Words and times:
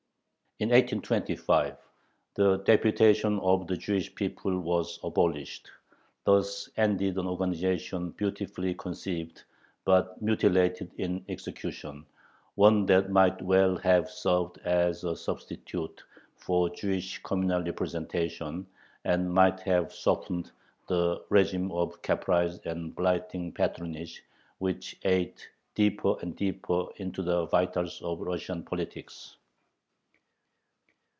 In 0.61 0.69
1825 0.69 1.75
the 2.35 2.57
"Deputation 2.57 3.39
of 3.39 3.65
the 3.65 3.75
Jewish 3.75 4.13
People" 4.13 4.59
was 4.59 4.99
abolished. 5.03 5.71
Thus 6.23 6.69
ended 6.77 7.17
an 7.17 7.25
organization 7.25 8.11
beautifully 8.11 8.75
conceived, 8.75 9.41
but 9.85 10.21
mutilated 10.21 10.93
in 10.99 11.25
execution, 11.29 12.05
one 12.53 12.85
that 12.85 13.09
might 13.09 13.41
well 13.41 13.75
have 13.77 14.07
served 14.07 14.59
as 14.59 15.03
a 15.03 15.15
substitute 15.15 16.03
for 16.35 16.69
Jewish 16.69 17.17
communal 17.23 17.63
representation, 17.63 18.67
and 19.03 19.33
might 19.33 19.61
have 19.61 19.91
softened 19.91 20.51
the 20.87 21.25
régime 21.31 21.71
of 21.71 22.03
caprice 22.03 22.59
and 22.65 22.93
blighting 22.93 23.51
patronage 23.51 24.21
which 24.59 24.95
ate 25.05 25.49
deeper 25.73 26.17
and 26.21 26.35
deeper 26.35 26.85
into 26.97 27.23
the 27.23 27.47
vitals 27.47 27.99
of 28.03 28.19
Russian 28.19 28.61
politics. 28.61 29.37